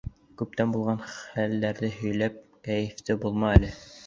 [0.41, 3.73] Күптән булған хәлдәрҙе һөйләп кәйефте боҙма әле.